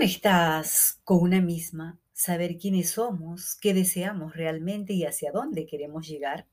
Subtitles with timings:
[0.00, 6.46] conectadas con una misma, saber quiénes somos, qué deseamos realmente y hacia dónde queremos llegar,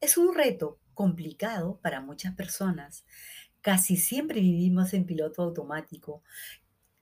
[0.00, 3.04] es un reto complicado para muchas personas.
[3.60, 6.22] Casi siempre vivimos en piloto automático.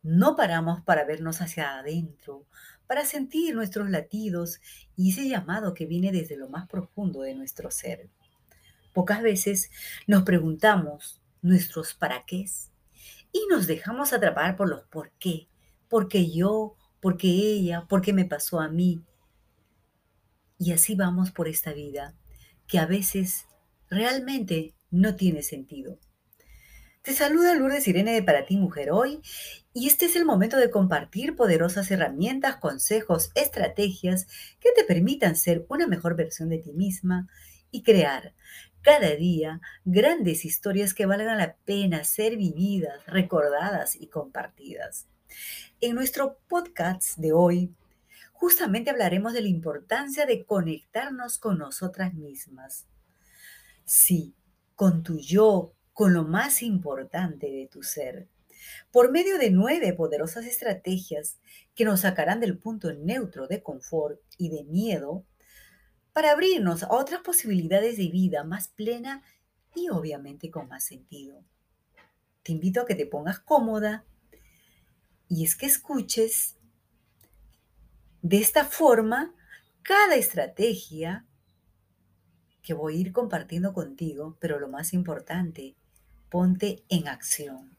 [0.02, 2.44] No paramos para vernos hacia adentro,
[2.88, 4.60] para sentir nuestros latidos
[4.96, 8.08] y ese llamado que viene desde lo más profundo de nuestro ser.
[8.92, 9.70] Pocas veces
[10.08, 12.46] nos preguntamos nuestros para qué
[13.30, 15.46] y nos dejamos atrapar por los por qué.
[15.88, 19.02] Porque yo, porque ella, porque me pasó a mí.
[20.58, 22.14] Y así vamos por esta vida,
[22.66, 23.46] que a veces
[23.88, 25.98] realmente no tiene sentido.
[27.02, 29.22] Te saluda Lourdes Irene de Para ti Mujer hoy
[29.72, 34.26] y este es el momento de compartir poderosas herramientas, consejos, estrategias
[34.60, 37.28] que te permitan ser una mejor versión de ti misma
[37.70, 38.34] y crear
[38.82, 45.06] cada día grandes historias que valgan la pena ser vividas, recordadas y compartidas.
[45.80, 47.74] En nuestro podcast de hoy,
[48.32, 52.86] justamente hablaremos de la importancia de conectarnos con nosotras mismas.
[53.84, 54.34] Sí,
[54.74, 58.28] con tu yo, con lo más importante de tu ser.
[58.90, 61.38] Por medio de nueve poderosas estrategias
[61.74, 65.24] que nos sacarán del punto neutro de confort y de miedo
[66.12, 69.22] para abrirnos a otras posibilidades de vida más plena
[69.74, 71.44] y obviamente con más sentido.
[72.42, 74.04] Te invito a que te pongas cómoda
[75.28, 76.56] y es que escuches
[78.22, 79.34] de esta forma
[79.82, 81.26] cada estrategia
[82.62, 85.74] que voy a ir compartiendo contigo, pero lo más importante,
[86.28, 87.76] ponte en acción.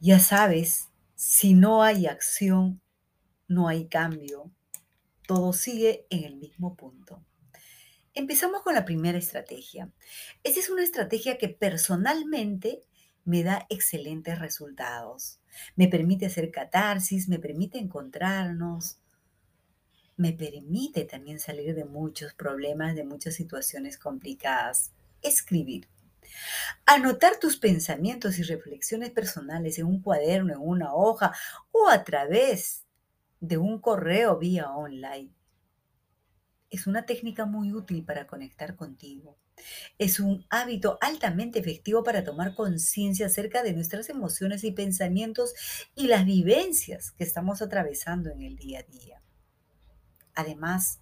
[0.00, 2.82] Ya sabes, si no hay acción,
[3.48, 4.50] no hay cambio,
[5.26, 7.24] todo sigue en el mismo punto.
[8.14, 9.90] Empezamos con la primera estrategia.
[10.42, 12.82] Esta es una estrategia que personalmente
[13.24, 15.40] me da excelentes resultados.
[15.76, 18.98] Me permite hacer catarsis, me permite encontrarnos,
[20.16, 24.92] me permite también salir de muchos problemas, de muchas situaciones complicadas.
[25.22, 25.88] Escribir.
[26.86, 31.32] Anotar tus pensamientos y reflexiones personales en un cuaderno, en una hoja
[31.70, 32.84] o a través
[33.40, 35.30] de un correo vía online.
[36.70, 39.36] Es una técnica muy útil para conectar contigo.
[39.98, 45.54] Es un hábito altamente efectivo para tomar conciencia acerca de nuestras emociones y pensamientos
[45.94, 49.22] y las vivencias que estamos atravesando en el día a día.
[50.34, 51.00] Además,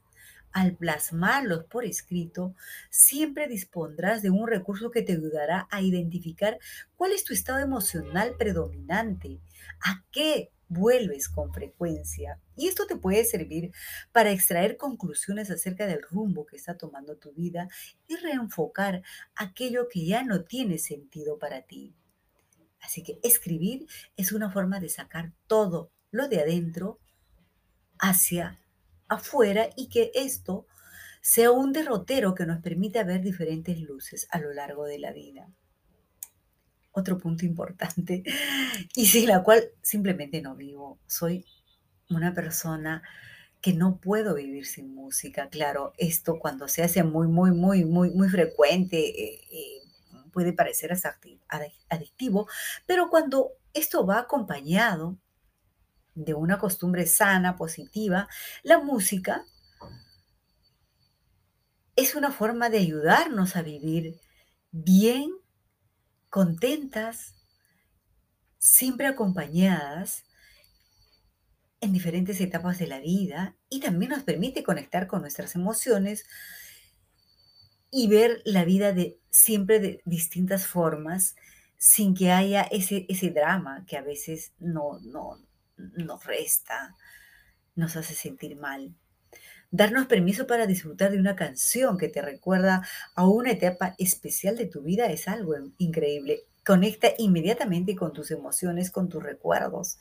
[0.53, 2.55] al plasmarlos por escrito,
[2.91, 6.59] siempre dispondrás de un recurso que te ayudará a identificar
[6.97, 9.39] cuál es tu estado emocional predominante,
[9.81, 12.41] a qué vuelves con frecuencia.
[12.57, 13.73] Y esto te puede servir
[14.13, 17.69] para extraer conclusiones acerca del rumbo que está tomando tu vida
[18.07, 19.03] y reenfocar
[19.35, 21.93] aquello que ya no tiene sentido para ti.
[22.81, 23.87] Así que escribir
[24.17, 26.99] es una forma de sacar todo lo de adentro
[27.99, 28.59] hacia
[29.09, 30.67] afuera y que esto
[31.21, 35.51] sea un derrotero que nos permita ver diferentes luces a lo largo de la vida
[36.93, 38.23] otro punto importante
[38.95, 40.99] y sin la cual simplemente no vivo.
[41.07, 41.45] Soy
[42.09, 43.03] una persona
[43.61, 45.49] que no puedo vivir sin música.
[45.49, 49.81] Claro, esto cuando se hace muy, muy, muy, muy, muy frecuente eh, eh,
[50.33, 50.93] puede parecer
[51.89, 52.49] adictivo,
[52.87, 55.19] pero cuando esto va acompañado
[56.15, 58.29] de una costumbre sana, positiva,
[58.63, 59.45] la música
[61.97, 64.21] es una forma de ayudarnos a vivir
[64.71, 65.31] bien
[66.31, 67.35] contentas,
[68.59, 70.25] siempre acompañadas
[71.81, 76.27] en diferentes etapas de la vida y también nos permite conectar con nuestras emociones
[77.91, 81.35] y ver la vida de siempre de distintas formas
[81.77, 85.39] sin que haya ese, ese drama que a veces no, no,
[85.77, 86.95] nos resta,
[87.75, 88.95] nos hace sentir mal
[89.71, 94.67] darnos permiso para disfrutar de una canción que te recuerda a una etapa especial de
[94.67, 96.41] tu vida es algo increíble.
[96.65, 99.99] Conecta inmediatamente con tus emociones, con tus recuerdos.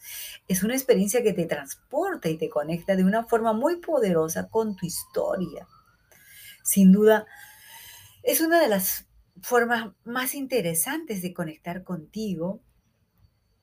[0.48, 4.76] Es una experiencia que te transporta y te conecta de una forma muy poderosa con
[4.76, 5.68] tu historia.
[6.64, 7.26] Sin duda,
[8.24, 9.08] es una de las
[9.42, 12.62] formas más interesantes de conectar contigo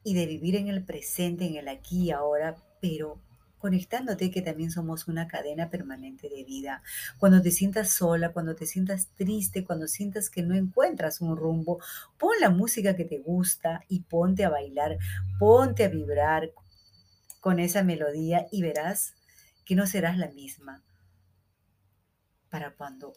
[0.03, 3.21] y de vivir en el presente, en el aquí y ahora, pero
[3.59, 6.83] conectándote que también somos una cadena permanente de vida.
[7.19, 11.81] Cuando te sientas sola, cuando te sientas triste, cuando sientas que no encuentras un rumbo,
[12.19, 14.99] pon la música que te gusta y ponte a bailar,
[15.39, 16.53] ponte a vibrar
[17.41, 19.15] con esa melodía y verás
[19.65, 20.83] que no serás la misma
[22.51, 23.13] para cuando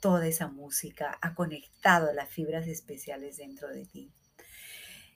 [0.00, 4.12] toda esa música ha conectado las fibras especiales dentro de ti.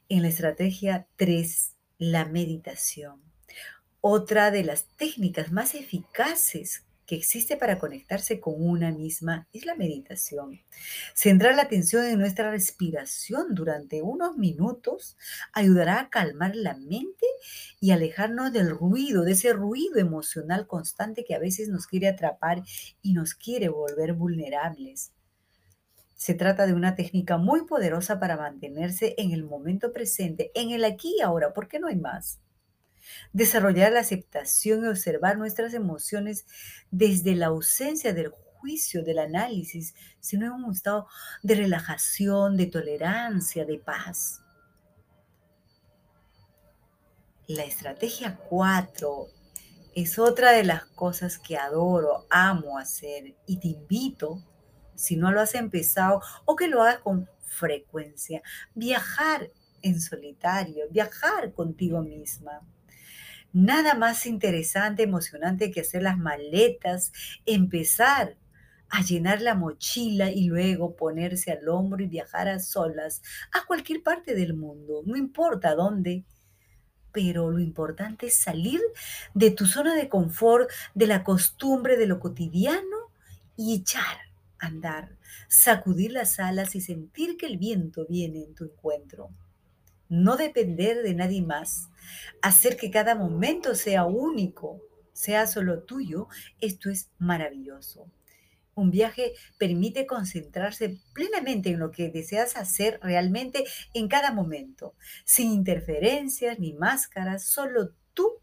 [0.08, 3.29] En la estrategia 3 La meditación.
[4.02, 9.74] Otra de las técnicas más eficaces que existe para conectarse con una misma es la
[9.74, 10.60] meditación.
[11.12, 15.18] Centrar la atención en nuestra respiración durante unos minutos
[15.52, 17.26] ayudará a calmar la mente
[17.78, 22.62] y alejarnos del ruido, de ese ruido emocional constante que a veces nos quiere atrapar
[23.02, 25.12] y nos quiere volver vulnerables.
[26.14, 30.84] Se trata de una técnica muy poderosa para mantenerse en el momento presente, en el
[30.84, 32.40] aquí y ahora, porque no hay más.
[33.32, 36.46] Desarrollar la aceptación y observar nuestras emociones
[36.90, 41.06] desde la ausencia del juicio, del análisis, sino en un estado
[41.42, 44.42] de relajación, de tolerancia, de paz.
[47.46, 49.26] La estrategia 4
[49.94, 54.44] es otra de las cosas que adoro, amo hacer y te invito
[54.94, 58.42] si no lo has empezado o que lo hagas con frecuencia.
[58.74, 59.50] Viajar
[59.82, 62.60] en solitario, viajar contigo misma.
[63.52, 67.12] Nada más interesante, emocionante que hacer las maletas,
[67.46, 68.36] empezar
[68.88, 74.02] a llenar la mochila y luego ponerse al hombro y viajar a solas a cualquier
[74.02, 76.24] parte del mundo, no importa dónde.
[77.12, 78.80] Pero lo importante es salir
[79.34, 83.10] de tu zona de confort, de la costumbre, de lo cotidiano
[83.56, 84.30] y echar
[84.60, 85.16] andar,
[85.48, 89.30] sacudir las alas y sentir que el viento viene en tu encuentro.
[90.10, 91.88] No depender de nadie más,
[92.42, 96.26] hacer que cada momento sea único, sea solo tuyo,
[96.60, 98.10] esto es maravilloso.
[98.74, 103.64] Un viaje permite concentrarse plenamente en lo que deseas hacer realmente
[103.94, 108.40] en cada momento, sin interferencias ni máscaras, solo tú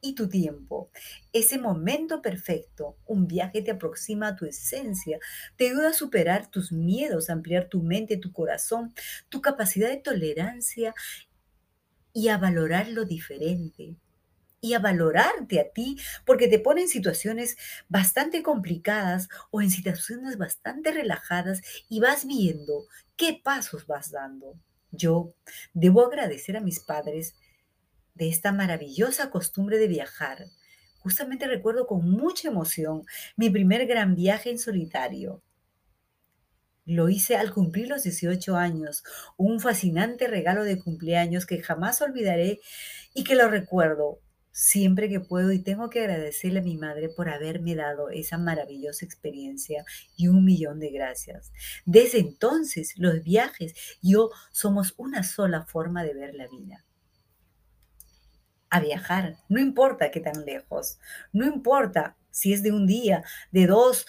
[0.00, 0.90] y tu tiempo.
[1.32, 5.18] Ese momento perfecto, un viaje te aproxima a tu esencia,
[5.56, 8.94] te ayuda a superar tus miedos, ampliar tu mente, tu corazón,
[9.28, 10.94] tu capacidad de tolerancia
[12.12, 13.96] y a valorar lo diferente
[14.60, 17.56] y a valorarte a ti, porque te pone en situaciones
[17.88, 22.86] bastante complicadas o en situaciones bastante relajadas y vas viendo
[23.16, 24.54] qué pasos vas dando.
[24.92, 25.34] Yo
[25.72, 27.34] debo agradecer a mis padres
[28.20, 30.44] de esta maravillosa costumbre de viajar.
[30.98, 35.42] Justamente recuerdo con mucha emoción mi primer gran viaje en solitario.
[36.84, 39.04] Lo hice al cumplir los 18 años,
[39.38, 42.60] un fascinante regalo de cumpleaños que jamás olvidaré
[43.14, 44.20] y que lo recuerdo
[44.52, 49.06] siempre que puedo y tengo que agradecerle a mi madre por haberme dado esa maravillosa
[49.06, 49.82] experiencia
[50.14, 51.52] y un millón de gracias.
[51.86, 56.84] Desde entonces, los viajes y yo somos una sola forma de ver la vida
[58.70, 60.98] a viajar, no importa qué tan lejos,
[61.32, 64.06] no importa si es de un día, de dos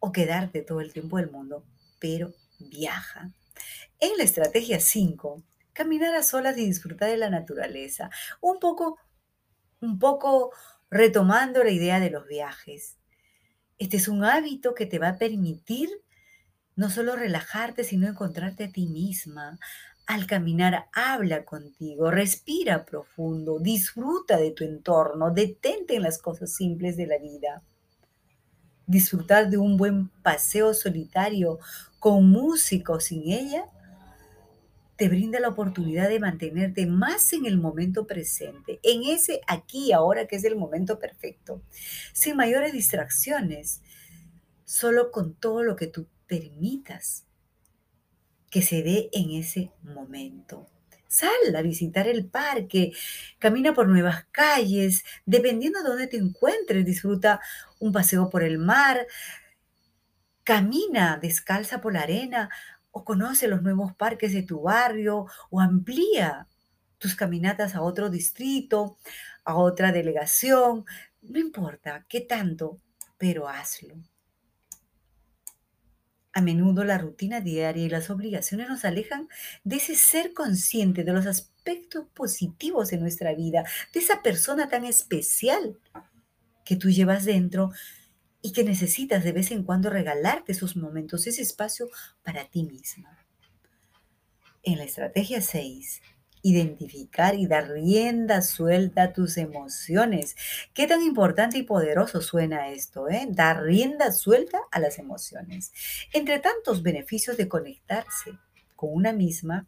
[0.00, 1.64] o quedarte todo el tiempo del mundo,
[2.00, 3.30] pero viaja.
[4.00, 5.42] En la estrategia 5,
[5.72, 8.10] caminar a solas y disfrutar de la naturaleza,
[8.40, 8.98] un poco,
[9.80, 10.52] un poco
[10.90, 12.96] retomando la idea de los viajes.
[13.78, 15.88] Este es un hábito que te va a permitir
[16.74, 19.58] no solo relajarte, sino encontrarte a ti misma,
[20.08, 26.96] al caminar, habla contigo, respira profundo, disfruta de tu entorno, detente en las cosas simples
[26.96, 27.62] de la vida.
[28.86, 31.58] Disfrutar de un buen paseo solitario
[31.98, 33.66] con música o sin ella
[34.96, 40.26] te brinda la oportunidad de mantenerte más en el momento presente, en ese aquí ahora
[40.26, 41.60] que es el momento perfecto,
[42.14, 43.82] sin mayores distracciones,
[44.64, 47.27] solo con todo lo que tú permitas
[48.50, 50.66] que se dé en ese momento.
[51.06, 52.92] Sal a visitar el parque,
[53.38, 57.40] camina por nuevas calles, dependiendo de dónde te encuentres, disfruta
[57.80, 59.06] un paseo por el mar,
[60.44, 62.50] camina descalza por la arena
[62.90, 66.46] o conoce los nuevos parques de tu barrio o amplía
[66.98, 68.98] tus caminatas a otro distrito,
[69.44, 70.84] a otra delegación,
[71.22, 72.80] no importa qué tanto,
[73.16, 73.96] pero hazlo.
[76.38, 79.26] A menudo la rutina diaria y las obligaciones nos alejan
[79.64, 84.84] de ese ser consciente de los aspectos positivos de nuestra vida, de esa persona tan
[84.84, 85.80] especial
[86.64, 87.72] que tú llevas dentro
[88.40, 91.88] y que necesitas de vez en cuando regalarte esos momentos, ese espacio
[92.22, 93.18] para ti misma.
[94.62, 96.02] En la estrategia 6,
[96.42, 100.36] identificar y dar rienda suelta a tus emociones.
[100.74, 103.26] Qué tan importante y poderoso suena esto, ¿eh?
[103.30, 105.72] Dar rienda suelta a las emociones.
[106.12, 108.38] Entre tantos beneficios de conectarse
[108.76, 109.66] con una misma,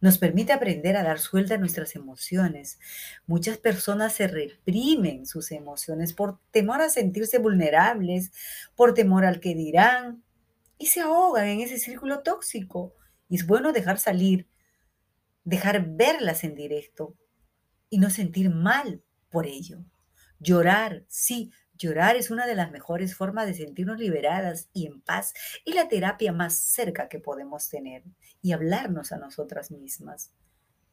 [0.00, 2.78] nos permite aprender a dar suelta a nuestras emociones.
[3.26, 8.30] Muchas personas se reprimen sus emociones por temor a sentirse vulnerables,
[8.76, 10.22] por temor al que dirán,
[10.78, 12.94] y se ahogan en ese círculo tóxico.
[13.28, 14.46] Y es bueno dejar salir
[15.48, 17.16] dejar verlas en directo,
[17.90, 19.78] y no sentir mal por ello.
[20.38, 25.32] Llorar, sí, llorar es una de las mejores formas de sentirnos liberadas y en paz
[25.64, 28.04] y la terapia más cerca que podemos tener
[28.42, 30.32] y hablarnos a nosotras mismas.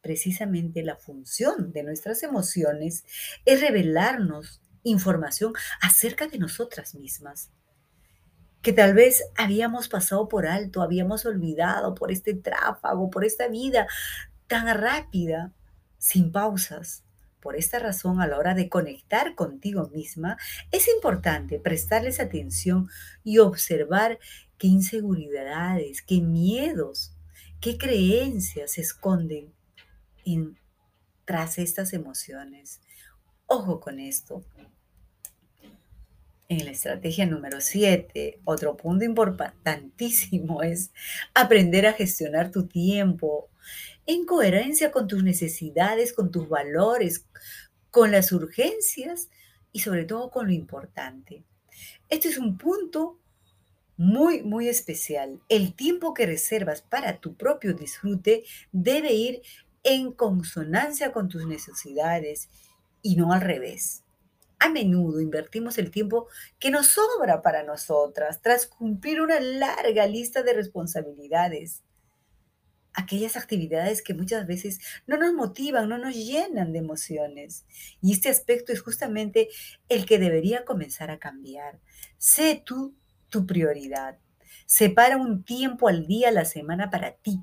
[0.00, 3.04] Precisamente la función de nuestras emociones
[3.44, 7.50] es revelarnos información acerca de nosotras mismas
[8.62, 13.86] que tal vez habíamos pasado por alto, habíamos olvidado por este tráfago, por esta vida
[14.46, 15.52] tan rápida,
[15.98, 17.04] sin pausas.
[17.40, 20.36] Por esta razón, a la hora de conectar contigo misma,
[20.72, 22.88] es importante prestarles atención
[23.22, 24.18] y observar
[24.58, 27.14] qué inseguridades, qué miedos,
[27.60, 29.52] qué creencias se esconden
[30.24, 30.58] en,
[31.24, 32.80] tras estas emociones.
[33.46, 34.44] Ojo con esto.
[36.48, 40.92] En la estrategia número 7, otro punto importantísimo es
[41.34, 43.50] aprender a gestionar tu tiempo
[44.06, 47.26] en coherencia con tus necesidades, con tus valores,
[47.90, 49.28] con las urgencias
[49.72, 51.44] y sobre todo con lo importante.
[52.08, 53.18] Este es un punto
[53.96, 55.40] muy, muy especial.
[55.48, 59.42] El tiempo que reservas para tu propio disfrute debe ir
[59.82, 62.48] en consonancia con tus necesidades
[63.02, 64.02] y no al revés.
[64.58, 70.42] A menudo invertimos el tiempo que nos sobra para nosotras tras cumplir una larga lista
[70.42, 71.82] de responsabilidades.
[72.96, 77.66] Aquellas actividades que muchas veces no nos motivan, no nos llenan de emociones.
[78.02, 79.48] Y este aspecto es justamente
[79.88, 81.78] el que debería comenzar a cambiar.
[82.18, 82.96] Sé tú
[83.28, 84.18] tu prioridad.
[84.64, 87.38] Separa un tiempo al día a la semana para ti.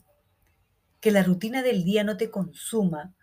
[1.00, 3.14] Que la rutina del día no te consuma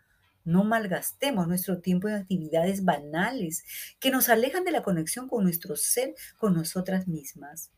[0.45, 3.65] no malgastemos nuestro tiempo en actividades banales
[4.01, 7.71] que nos alejan de la conexión con nuestro ser, con nosotras mismas.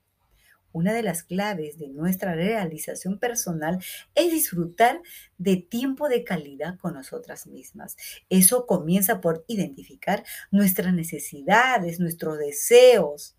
[0.73, 3.79] Una de las claves de nuestra realización personal
[4.15, 5.01] es disfrutar
[5.39, 7.97] de tiempo de calidad con nosotras mismas.
[8.29, 13.37] Eso comienza por identificar nuestras necesidades, nuestros deseos.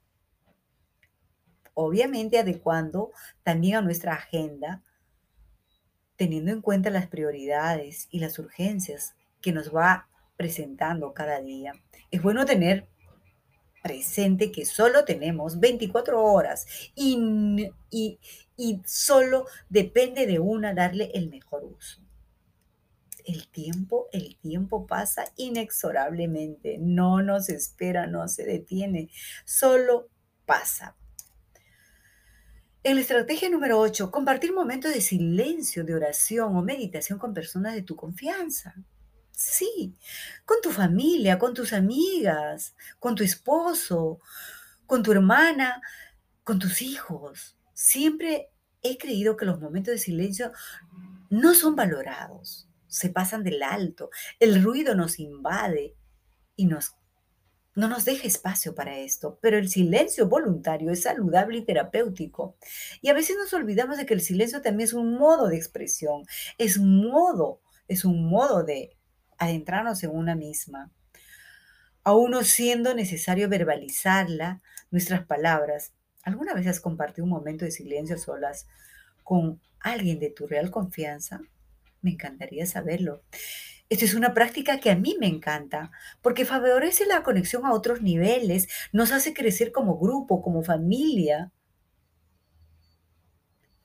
[1.74, 3.12] Obviamente adecuando
[3.42, 4.84] también a nuestra agenda,
[6.16, 11.74] teniendo en cuenta las prioridades y las urgencias que nos va presentando cada día.
[12.12, 12.88] Es bueno tener
[13.84, 18.18] presente que solo tenemos 24 horas y, y,
[18.58, 22.02] y solo depende de una darle el mejor uso.
[23.26, 29.10] El tiempo, el tiempo pasa inexorablemente, no nos espera, no se detiene,
[29.46, 30.10] solo
[30.46, 30.96] pasa.
[32.86, 37.76] En la estrategia número 8, compartir momentos de silencio, de oración o meditación con personas
[37.76, 38.76] de tu confianza.
[39.36, 39.96] Sí,
[40.46, 44.20] con tu familia, con tus amigas, con tu esposo,
[44.86, 45.82] con tu hermana,
[46.44, 47.58] con tus hijos.
[47.74, 48.52] Siempre
[48.84, 50.52] he creído que los momentos de silencio
[51.32, 55.96] no son valorados, se pasan del alto, el ruido nos invade
[56.56, 56.96] y nos,
[57.74, 62.56] no nos deja espacio para esto, pero el silencio voluntario es saludable y terapéutico.
[63.02, 66.24] Y a veces nos olvidamos de que el silencio también es un modo de expresión,
[66.60, 68.96] es modo, es un modo de
[69.38, 70.92] adentrarnos en una misma.
[72.04, 74.62] Aún no siendo necesario verbalizarla,
[74.92, 75.94] nuestras palabras.
[76.24, 78.68] ¿Alguna vez has compartido un momento de silencio solas
[79.24, 81.42] con alguien de tu real confianza?
[82.02, 83.24] Me encantaría saberlo.
[83.90, 88.02] Esta es una práctica que a mí me encanta porque favorece la conexión a otros
[88.02, 91.52] niveles, nos hace crecer como grupo, como familia,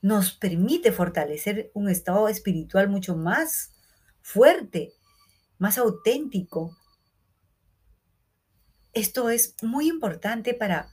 [0.00, 3.72] nos permite fortalecer un estado espiritual mucho más
[4.20, 4.92] fuerte
[5.58, 6.76] más auténtico.
[8.92, 10.90] Esto es muy importante para,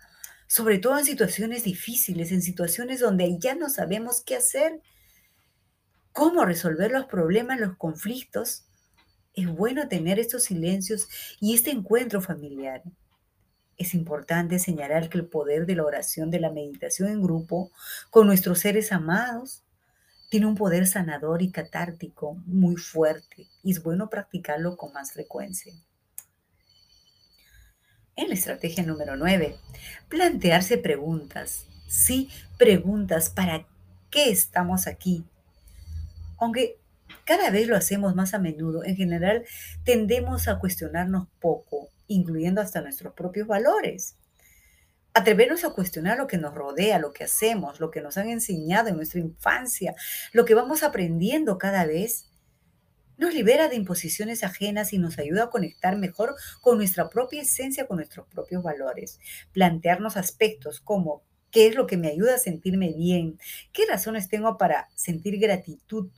[0.47, 4.81] sobre todo en situaciones difíciles, en situaciones donde ya no sabemos qué hacer,
[6.11, 8.65] cómo resolver los problemas, los conflictos.
[9.33, 11.07] Es bueno tener estos silencios
[11.39, 12.83] y este encuentro familiar.
[13.77, 17.71] Es importante señalar que el poder de la oración, de la meditación en grupo,
[18.09, 19.64] con nuestros seres amados,
[20.35, 25.73] tiene un poder sanador y catártico muy fuerte y es bueno practicarlo con más frecuencia.
[28.17, 29.55] En la estrategia número 9,
[30.09, 31.67] plantearse preguntas.
[31.87, 33.65] Sí, preguntas para
[34.09, 35.23] qué estamos aquí.
[36.37, 36.79] Aunque
[37.23, 39.45] cada vez lo hacemos más a menudo, en general
[39.85, 44.17] tendemos a cuestionarnos poco, incluyendo hasta nuestros propios valores.
[45.17, 48.89] Atrevernos a cuestionar lo que nos rodea, lo que hacemos, lo que nos han enseñado
[48.89, 49.95] en nuestra infancia,
[50.33, 52.29] lo que vamos aprendiendo cada vez,
[53.17, 57.87] nos libera de imposiciones ajenas y nos ayuda a conectar mejor con nuestra propia esencia,
[57.87, 59.19] con nuestros propios valores.
[59.53, 63.39] Plantearnos aspectos como qué es lo que me ayuda a sentirme bien,
[63.71, 66.09] qué razones tengo para sentir gratitud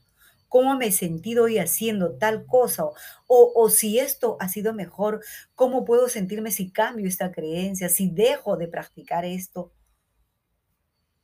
[0.48, 5.22] cómo me he sentido hoy haciendo tal cosa, o, o, si esto ha sido mejor,
[5.54, 9.72] cómo puedo sentirme si cambio esta creencia, si dejo de practicar esto.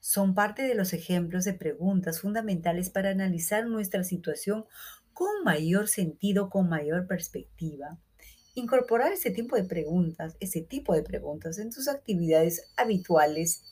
[0.01, 4.67] Son parte de los ejemplos de preguntas fundamentales para analizar nuestra situación
[5.15, 7.99] con mayor sentido, con mayor perspectiva.
[8.55, 13.65] Incorporar ese tipo de preguntas, ese tipo de preguntas en tus actividades habituales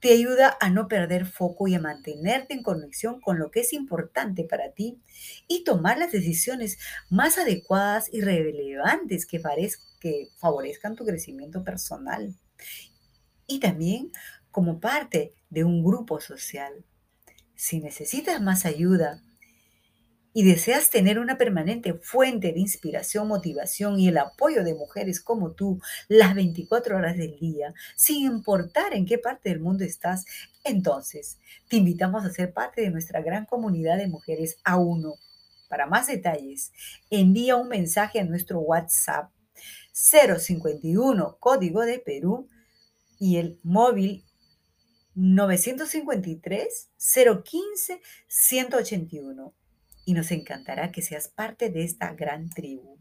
[0.00, 3.72] te ayuda a no perder foco y a mantenerte en conexión con lo que es
[3.72, 5.00] importante para ti
[5.48, 9.40] y tomar las decisiones más adecuadas y relevantes que,
[10.38, 12.34] favorezcan tu crecimiento personal.
[13.46, 14.12] Y también
[14.50, 16.84] como parte de un grupo social.
[17.54, 19.22] Si necesitas más ayuda,
[20.36, 25.52] y deseas tener una permanente fuente de inspiración, motivación y el apoyo de mujeres como
[25.52, 30.26] tú las 24 horas del día, sin importar en qué parte del mundo estás,
[30.62, 31.38] entonces
[31.70, 35.14] te invitamos a ser parte de nuestra gran comunidad de mujeres a uno.
[35.70, 36.70] Para más detalles,
[37.08, 39.30] envía un mensaje a nuestro WhatsApp
[39.94, 42.46] 051 código de Perú
[43.18, 44.22] y el móvil
[45.14, 49.54] 953 015 181
[50.06, 52.98] y nos encantará que seas parte de esta gran tribu.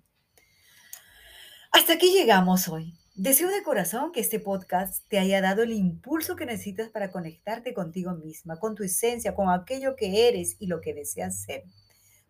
[1.71, 2.93] Hasta aquí llegamos hoy.
[3.13, 7.74] Deseo de corazón que este podcast te haya dado el impulso que necesitas para conectarte
[7.74, 11.63] contigo misma, con tu esencia, con aquello que eres y lo que deseas ser.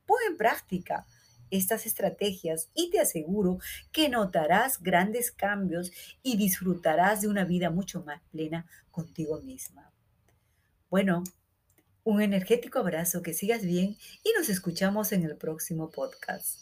[0.06, 1.08] Pon en práctica
[1.50, 3.60] estas estrategias y te aseguro
[3.92, 5.92] que notarás grandes cambios
[6.22, 9.92] y disfrutarás de una vida mucho más plena contigo misma.
[10.90, 11.24] Bueno,
[12.06, 16.62] un energético abrazo, que sigas bien y nos escuchamos en el próximo podcast.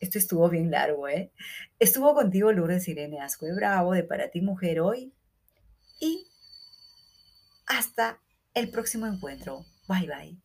[0.00, 1.32] Esto estuvo bien largo, ¿eh?
[1.78, 5.14] Estuvo contigo Lourdes Irene Asco y Bravo de Para ti Mujer hoy
[5.98, 6.28] y
[7.66, 8.20] hasta
[8.52, 9.64] el próximo encuentro.
[9.88, 10.36] Bye bye.